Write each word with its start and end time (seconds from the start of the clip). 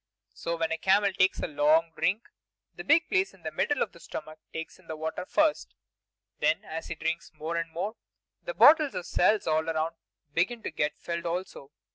So 0.33 0.57
when 0.57 0.71
a 0.71 0.79
camel 0.79 1.13
takes 1.13 1.37
a 1.37 1.41
good 1.43 1.57
long 1.57 1.91
drink, 1.95 2.23
the 2.73 2.83
big 2.83 3.07
place 3.07 3.35
in 3.35 3.43
the 3.43 3.51
middle 3.51 3.83
of 3.83 3.91
the 3.91 3.99
stomach 3.99 4.39
takes 4.51 4.79
in 4.79 4.87
the 4.87 4.95
water 4.95 5.27
first; 5.27 5.75
then 6.39 6.65
as 6.65 6.87
he 6.87 6.95
drinks 6.95 7.31
more 7.35 7.55
and 7.55 7.69
more, 7.69 7.95
the 8.41 8.55
bottles 8.55 8.95
or 8.95 9.03
cells 9.03 9.45
all 9.45 9.69
around 9.69 9.93
begin 10.33 10.63
to 10.63 10.71
get 10.71 10.97
filled 10.97 11.27
also. 11.27 11.69